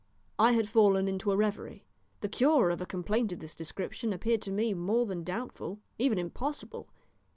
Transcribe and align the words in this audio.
I 0.39 0.53
had 0.53 0.67
fallen 0.67 1.07
into 1.07 1.31
a 1.31 1.37
reverie. 1.37 1.85
The 2.21 2.27
cure 2.27 2.71
of 2.71 2.81
a 2.81 2.87
complaint 2.87 3.31
of 3.33 3.37
this 3.39 3.53
description 3.53 4.11
appeared 4.13 4.41
to 4.41 4.51
me 4.51 4.73
more 4.73 5.05
than 5.05 5.23
doubtful, 5.23 5.77
even 5.99 6.17
impossible. 6.17 6.89